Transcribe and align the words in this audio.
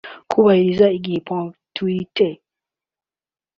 kubahiriza 0.29 0.85
igihe 0.97 1.19
(ponctualité) 1.27 2.27